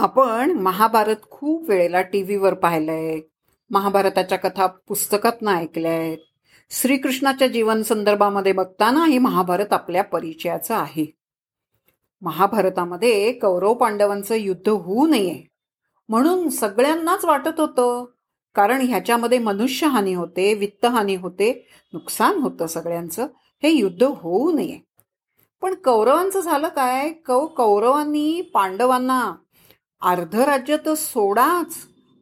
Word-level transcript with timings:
आपण 0.00 0.50
महाभारत 0.50 1.16
खूप 1.30 1.68
वेळेला 1.68 2.02
टी 2.02 2.22
व्हीवर 2.22 2.54
पाहिलंय. 2.54 3.20
महाभारताच्या 3.70 4.38
कथा 4.38 4.66
पुस्तकातनं 4.66 5.50
ऐकल्या 5.50 5.92
आहेत 5.92 6.18
श्रीकृष्णाच्या 6.70 7.48
जीवन 7.48 7.82
संदर्भामध्ये 7.82 8.52
बघताना 8.52 9.04
हे 9.04 9.18
महाभारत 9.18 9.72
आपल्या 9.72 10.04
परिचयाचं 10.04 10.74
आहे. 10.74 11.14
महाभारतामध्ये 12.22 13.32
कौरव 13.32 13.74
पांडवांचं 13.74 14.34
युद्ध 14.34 14.68
होऊ 14.68 15.06
नये 15.06 15.42
म्हणून 16.08 16.48
सगळ्यांनाच 16.48 17.24
वाटत 17.24 17.60
होतं. 17.60 18.04
कारण 18.54 18.80
ह्याच्यामध्ये 18.80 19.38
मनुष्यहानी 19.38 20.14
होते 20.14 20.54
वित्तहानी 20.54 21.14
होते 21.14 21.66
नुकसान 21.92 22.36
होतं 22.36 22.66
सगळ्यांचं. 22.66 23.26
हे 23.62 23.70
युद्ध 23.70 24.02
होऊ 24.02 24.52
नये. 24.52 24.78
पण 25.60 25.74
कौरवांचं 25.74 26.40
झालं 26.40 26.68
काय? 26.68 27.12
कौ 27.12 27.46
कौरवांनी 27.46 28.40
पांडवांना 28.40 29.32
अर्ध 30.02 30.34
राज्य 30.34 30.76
तर 30.76 30.94
सोडाच 30.94 31.74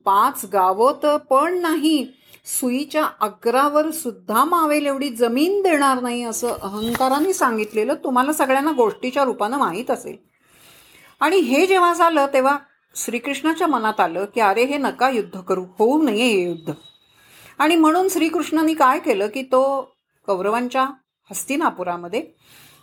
पाच 0.04 0.44
गावं 0.52 0.92
तर 1.02 1.16
पण 1.16 1.58
नाही. 1.58 2.06
सुईच्या 2.46 3.04
अग्रावर 3.20 3.90
सुद्धा 3.90 4.44
मावेल 4.44 4.86
एवढी 4.86 5.08
जमीन 5.08 5.62
देणार 5.62 6.00
नाही 6.00 6.22
असं 6.22 6.48
अहंकाराने 6.48 7.32
सांगितलेलं 7.32 7.94
तुम्हाला 7.94 8.32
सगळ्यांना 8.32 8.72
गोष्टीच्या 8.72 9.24
रूपानं 9.24 9.58
माहीत 9.58 9.90
असेल. 9.90 10.16
आणि 11.20 11.36
हे 11.36 11.66
जेव्हा 11.66 11.92
झालं 11.92 12.26
तेव्हा 12.32 12.58
श्रीकृष्णाच्या 12.96 13.66
मनात 13.66 14.00
आलं 14.00 14.24
की 14.24 14.40
अरे 14.40 14.64
हे 14.64 14.76
नका 14.76 15.10
युद्ध 15.10 15.40
करू 15.40 15.64
होऊ 15.78 16.02
नये 16.02 16.28
हे 16.28 16.42
युद्ध. 16.42 16.72
आणि 17.58 17.76
म्हणून 17.76 18.08
श्रीकृष्णाने 18.08 18.74
काय 18.74 18.98
केलं 18.98 19.26
की 19.26 19.42
तो 19.42 19.94
कौरवांच्या 20.26 20.82
हस्तिनापुरामध्ये 21.30 22.20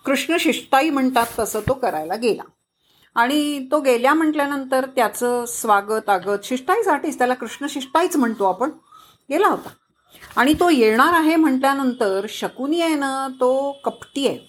कृष्ण 0.05 0.37
शिष्टाई 0.39 0.89
म्हणतात 0.89 1.25
तसं 1.39 1.59
तो 1.59 1.73
करायला 1.73 2.15
गेला. 2.15 2.43
आणि 3.15 3.67
तो 3.71 3.79
गेल्या 3.79 4.13
म्हटल्यानंतर 4.13 4.85
त्याचं 4.85 5.45
स्वागत 5.45 6.09
आगत 6.09 6.43
शिष्टाईसाठीच 6.43 7.17
त्याला 7.17 7.33
कृष्ण 7.33 7.67
शिष्टाईच 7.69 8.15
म्हणतो 8.17 8.45
आपण 8.45 8.69
गेला 9.29 9.47
होता. 9.47 9.69
आणि 10.35 10.53
तो 10.53 10.69
येणार 10.69 11.13
आहे 11.13 11.35
म्हटल्यानंतर 11.35 12.25
शकुनी 12.29 12.81
आहे 12.81 12.95
ना 12.95 13.27
तो 13.39 13.71
कपटी 13.71 14.27
आहे. 14.27 14.39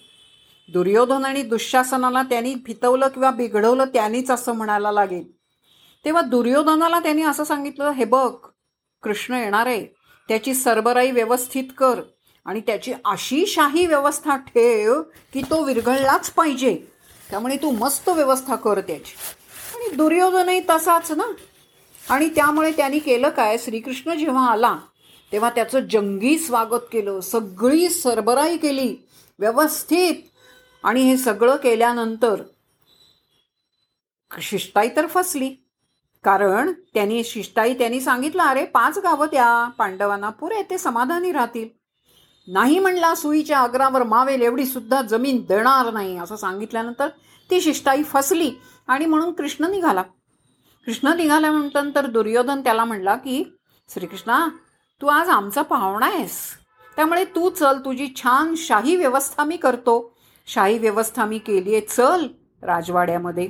दुर्योधन 0.69 1.25
आणि 1.25 1.41
दुःशासनाला 1.41 2.23
त्यांनी 2.23 2.55
भितवलं 2.55 3.07
किंवा 3.07 3.31
बिघडवलं 3.31 3.85
त्यांनीच 3.85 4.31
असं 4.31 4.55
म्हणायला 4.55 4.91
लागेल. 4.91 5.23
तेव्हा 6.05 6.21
दुर्योधनाला 6.21 6.99
त्यांनी 6.99 7.21
असं 7.21 7.43
सांगितलं 7.43 7.91
हे 7.91 8.05
बघ 8.05 8.31
कृष्ण 9.03 9.33
येणार 9.33 9.65
आहे 9.65 9.85
त्याची 10.29 10.53
सरबराई 10.53 11.11
व्यवस्थित 11.11 11.63
कर 11.77 12.01
आणि 12.45 12.61
त्याची 12.61 12.93
अशी 13.05 13.45
शाही 13.45 13.85
व्यवस्था 13.85 14.35
ठेव 14.37 15.01
की 15.33 15.41
तो 15.41 15.63
विरघळलाच 15.63 16.29
पाहिजे. 16.29 16.96
त्यामुळे 17.29 17.57
तू 17.57 17.71
मस्त 17.71 18.09
व्यवस्था 18.09 18.55
कर 18.55 18.79
त्याची. 18.79 19.13
आणि 19.75 19.95
दुर्योधनही 19.95 20.61
तसाच 20.69 21.11
ना? 21.11 21.31
आणि 22.09 22.29
त्यामुळे 22.29 22.71
त्यांनी 22.71 22.99
केलं 22.99 23.29
काय? 23.29 23.57
श्रीकृष्ण 23.57 24.17
जेव्हा 24.17 24.51
आला 24.51 24.77
तेव्हा 25.31 25.49
त्याचं 25.49 25.79
जंगी 25.79 26.39
स्वागत 26.39 26.85
केलं. 26.91 27.19
सगळी 27.19 27.89
सरबराई 27.89 28.57
केली 28.57 28.95
व्यवस्थित. 29.39 30.15
आणि 30.83 31.01
हे 31.01 31.17
सगळं 31.17 31.55
केल्यानंतर 31.55 32.41
शिष्टाई 34.41 34.89
तर 34.95 35.07
फसली. 35.07 35.49
कारण 36.23 36.71
त्यांनी 36.93 37.23
शिष्टाई 37.23 37.73
त्यांनी 37.73 38.01
सांगितलं 38.01 38.43
अरे 38.43 38.65
पाच 38.65 38.97
गावं 38.97 39.25
त्या 39.25 39.69
पांडवांना 39.77 40.29
पुरे 40.29 40.63
ते 40.69 40.77
समाधानी 40.77 41.31
राहतील. 41.31 41.76
नाही 42.47 42.79
म्हणला 42.79 43.15
सुईच्या 43.15 43.59
आग्रावर 43.59 44.03
मावेल 44.03 44.41
एवढी 44.41 44.65
सुद्धा 44.65 45.01
जमीन 45.01 45.41
देणार 45.41 45.93
नाही 45.93 46.17
असं 46.17 46.35
सांगितल्यानंतर 46.35 47.07
ती 47.51 47.61
शिष्टाई 47.61 48.03
फसली 48.03 48.51
आणि 48.87 49.05
म्हणून 49.05 49.31
कृष्ण 49.31 49.65
निघाला. 49.65 50.01
कृष्ण 50.85 51.07
निघाल्यानंतर 51.17 52.05
दुर्योधन 52.05 52.63
त्याला 52.63 52.85
म्हणला 52.85 53.15
की 53.15 53.43
श्रीकृष्णा 53.93 54.47
तू 55.01 55.07
आज 55.07 55.29
आमचा 55.29 55.61
पाहुणा 55.61 56.05
आहेस. 56.05 56.39
त्यामुळे 56.95 57.25
तू 57.25 57.49
चल 57.49 57.79
तुझी 57.79 58.07
छान 58.15 58.53
शाही 58.57 58.95
व्यवस्था 58.95 59.43
मी 59.43 59.57
करतो. 59.57 60.17
शाही 60.47 60.77
व्यवस्था 60.77 61.25
मी 61.25 61.37
केली 61.37 61.71
आहे 61.71 61.81
चल 61.81 62.27
राजवाड्यामध्ये. 62.61 63.49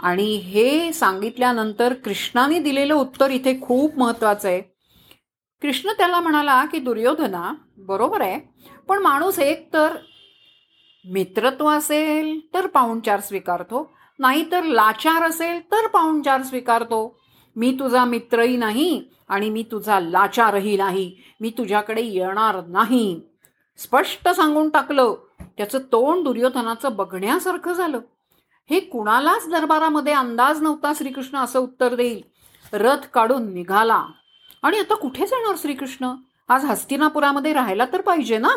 आणि 0.00 0.36
हे 0.36 0.92
सांगितल्यानंतर 0.92 1.94
कृष्णाने 1.94 2.58
दिलेलं 2.58 2.94
उत्तर 2.94 3.30
इथे 3.30 3.60
खूप 3.62 3.98
महत्त्वाचं 3.98 4.48
आहे. 4.48 4.75
कृष्ण 5.62 5.90
त्याला 5.90 6.20
म्हणाला 6.20 6.64
की 6.64 6.78
दुर्योधना 6.78 7.54
बरोबर 7.78 8.20
आहे 8.20 8.40
पण 8.88 8.98
माणूस 8.98 9.38
एक 9.38 9.72
तर 9.72 9.96
मित्रत्व 11.04 11.68
असेल 11.68 12.40
तर 12.54 12.66
पाहुणचार 12.66 13.20
स्वीकारतो. 13.20 13.92
नाहीतर 14.18 14.62
लाचार 14.62 15.22
असेल 15.22 15.60
तर 15.72 15.86
पाहुणचार 15.86 16.42
स्वीकारतो. 16.42 17.20
मी 17.56 17.72
तुझा 17.72 18.04
मित्रही 18.04 18.56
नाही 18.56 19.04
आणि 19.28 19.50
मी 19.50 19.62
तुझा 19.62 20.00
लाचारही 20.00 20.76
नाही. 20.76 21.16
मी 21.40 21.50
तुझ्याकडे 21.50 22.02
येणार 22.02 22.66
नाही. 22.66 23.20
स्पष्ट 23.78 24.28
सांगून 24.28 24.68
टाकलं. 24.68 25.14
त्याचं 25.56 25.78
तोंड 25.78 26.24
दुर्योधनाचं 26.24 26.96
बघण्यासारखं 26.96 27.72
झालं. 27.72 28.00
हे 28.70 28.80
कुणालाच 28.80 29.48
दरबारामध्ये 29.48 30.12
अंदाज 30.12 30.62
नव्हता 30.62 30.92
श्रीकृष्ण 30.96 31.38
असं 31.38 31.58
उत्तर 31.58 31.94
देईल. 31.94 32.22
रथ 32.72 33.06
काढून 33.14 33.54
निघाला. 33.54 34.06
आणि 34.66 34.78
आता 34.78 34.94
कुठे 34.94 35.26
जाणार 35.26 35.54
श्रीकृष्ण? 35.58 36.12
आज 36.48 36.64
हस्तिनापुरामध्ये 36.64 37.52
राहायला 37.52 37.86
तर 37.92 38.00
पाहिजे 38.00 38.38
ना? 38.38 38.48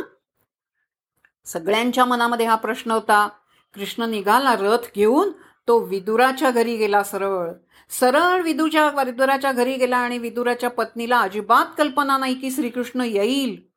सगळ्यांच्या 1.46 2.06
मनामध्ये 2.06 2.46
हा 2.46 2.56
प्रश्न 2.56 2.92
होता. 2.92 3.28
कृष्ण 3.75 4.03
निघाला 4.03 4.56
रथ 4.59 4.88
घेऊन 4.96 5.30
तो 5.68 5.80
विदुराच्या 5.80 6.52
घरी 6.52 6.78
गेला 6.78 7.03
सरळ. 7.03 7.52
सरळ 7.90 8.42
विदूच्या 8.42 9.03
विदुराच्या 9.03 9.52
घरी 9.52 9.75
गेला 9.75 9.97
आणि 9.97 10.18
विदुराच्या 10.18 10.70
पत्नीला 10.70 11.20
अजिबात 11.20 11.66
कल्पना 11.78 12.18
नाही 12.18 12.36
की 12.36 12.52
श्रीकृष्ण 12.52 13.02
येईल. 13.02 13.70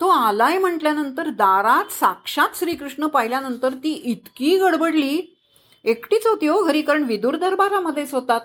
तो 0.00 0.08
आलाय 0.08 0.58
म्हटल्यानंतर 0.58 1.28
दारात 1.28 1.92
साक्षात 1.92 2.48
श्रीकृष्ण 2.54 3.06
पाहिल्यानंतर 3.06 3.68
ती 3.68 3.92
इतकी 3.92 4.58
गडबडली. 4.58 5.38
एकटीच 5.84 6.26
होती 6.26 6.46
हो 6.46 6.64
घरी 6.64 6.82
कारण 6.82 7.02
विदूर 7.02 7.36
दरबारामध्येच 7.36 8.14
होतात. 8.14 8.40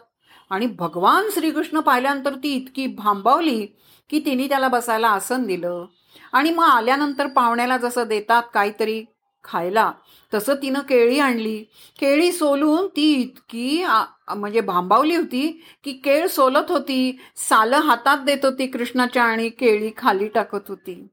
आणि 0.54 0.66
भगवान 0.66 1.30
श्रीकृष्ण 1.32 1.80
पाहिल्यानंतर 1.80 2.34
ती 2.44 2.54
इतकी 2.56 2.88
भांबावली 2.88 3.66
की 4.10 4.20
तिने 4.26 4.48
त्याला 4.48 4.68
बसायला 4.68 5.08
आसन 5.08 5.44
दिलं. 5.44 5.86
आणि 6.34 6.52
मग 6.52 6.64
आल्यानंतर 6.64 7.28
पाहुण्याला 7.28 7.78
जसं 7.78 8.08
देतात 8.08 8.44
काहीतरी 8.54 9.04
खायला 9.44 9.92
तसं 10.34 10.56
तिनं 10.62 10.80
केळी 10.80 11.20
आणली. 11.20 11.64
केळी 12.00 12.32
सोलून 12.32 12.88
ती 12.96 13.14
इतकी 13.14 13.84
म्हणजे 14.30 14.62
भांबावली 14.62 15.16
होती 15.16 15.64
की 15.84 15.92
केळ 15.94 16.28
सोलत 16.28 16.72
होती 16.72 17.20
सालं 17.38 17.78
हातात 17.78 18.18
देत 18.18 18.46
होती 18.46 18.68
कृष्णाच्या 18.68 19.24
आणि 19.24 19.50
केळी 19.50 19.92
खाली 19.98 20.28
टाकत 20.28 20.70
होती. 20.70 21.08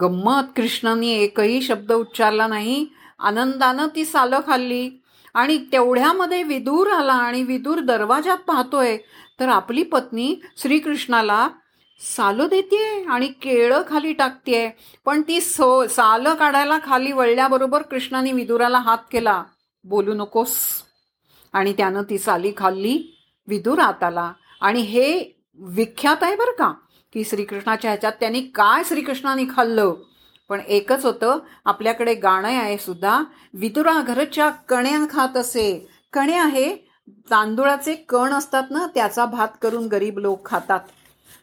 गंमत 0.00 0.42
कृष्णाने 0.56 1.08
एकही 1.08 1.62
शब्द 1.62 1.92
उच्चारला 1.92 2.46
नाही. 2.46 2.86
आनंदानं 3.18 3.86
ती 3.96 4.04
सालं 4.04 4.40
खाल्ली. 4.46 4.90
आणि 5.34 5.64
तेवढ्यामध्ये 5.72 6.42
विदूर 6.42 6.90
आला 6.90 7.12
आणि 7.12 7.42
विदूर 7.42 7.80
दरवाजात 7.80 8.36
पाहतोय 8.36 8.96
तर 9.40 9.48
आपली 9.48 9.82
पत्नी 9.82 10.36
श्रीकृष्णाला 10.56 11.48
सालं 12.16 12.46
देते 12.46 13.04
आणि 13.04 13.26
केळं 13.26 13.82
खाली 13.88 14.12
टाकतेय. 14.12 14.70
पण 15.04 15.22
ती 15.22 15.40
सो 15.40 15.86
सालं 15.86 16.34
काढायला 16.34 16.78
खाली 16.84 17.12
वळल्याबरोबर 17.12 17.82
कृष्णाने 17.82 18.32
विदुराला 18.32 18.78
हात 18.78 18.98
केला. 19.12 19.44
बोलू 19.84 20.14
नकोस. 20.14 20.56
आणि 21.52 21.72
त्यानं 21.72 22.02
ती 22.02 22.18
साली 22.18 22.52
खाल्ली 22.56 23.18
विदूर 23.48 23.78
आत 23.78 24.02
आला 24.02 24.32
आणि 24.60 24.80
हे 24.80 25.38
विख्यात 25.58 26.16
आहे 26.22 26.36
बरं 26.36 26.52
का 26.52 26.72
की 27.12 27.24
श्रीकृष्णाच्या 27.24 27.90
ह्याच्यात 27.90 28.12
त्यांनी 28.12 28.40
काय 28.40 28.82
श्रीकृष्णाने 28.84 29.44
खाल्लं. 29.56 29.94
पण 30.48 30.60
एकच 30.68 31.04
होतं 31.04 31.38
आपल्याकडे 31.64 32.14
गाणं 32.14 32.48
आहे 32.48 32.78
सुद्धा. 32.78 33.22
विदुराघरच्या 33.54 34.48
कण्या 34.48 35.06
खात 35.10 35.36
असे. 35.36 35.88
कण्या 36.12 36.44
हे 36.44 36.74
तांदुळाचे 37.30 37.94
कण 37.94 38.32
असतात 38.32 38.62
ना 38.70 38.86
त्याचा 38.94 39.24
भात 39.26 39.48
करून 39.62 39.86
गरीब 39.86 40.18
लोक 40.18 40.46
खातात. 40.46 40.80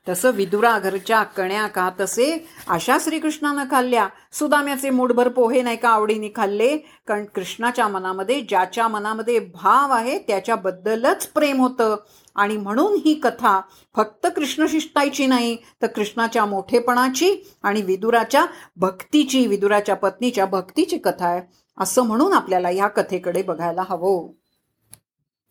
तसं 0.10 0.32
विदुरा 0.32 0.80
घरच्या 0.80 1.24
कण्या 1.24 1.68
का 1.68 1.90
तसे? 2.00 2.48
अशा 2.68 2.98
श्रीकृष्णानं 3.02 3.64
खाल्ल्या. 3.72 4.08
सुदाम्याचे 4.32 4.90
मूडभर 4.90 5.28
पोहे 5.28 5.62
नाही 5.62 5.78
का 5.78 5.90
आवडीने 5.90 6.30
खाल्ले? 6.36 6.78
कारण 6.78 7.26
कृष्णाच्या 7.26 7.88
मनामध्ये 7.88 8.42
ज्याच्या 8.42 8.88
मनामध्ये 8.88 9.40
भाव 9.40 9.92
आहे 9.92 10.18
त्याच्याबद्दलच 10.18 11.28
प्रेम 11.28 11.62
होतं. 11.62 11.96
आणि 12.36 12.58
म्हणून 12.58 12.94
ही 13.06 13.14
कथा 13.14 13.62
फक्त 13.96 14.28
कृष्णशिष्टाईची 14.36 15.26
नाही 15.26 15.58
तर 15.82 15.88
कृष्णाच्या 15.88 16.46
मोठेपणाची 16.46 17.36
आणि 17.64 17.82
विदुराच्या 17.82 18.46
भक्तीची 18.76 19.48
विदुराच्या 19.48 19.96
पत्नीच्या 19.96 20.46
भक्तीची 20.46 20.98
कथा 20.98 21.28
आहे. 21.28 21.42
असं 21.80 22.02
म्हणून 22.02 22.34
आपल्याला 22.34 22.70
या 22.70 22.88
कथेकडे 22.88 23.42
बघायला 23.42 23.84
हवं. 23.90 24.41